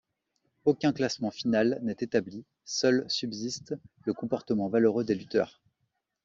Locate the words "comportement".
4.15-4.67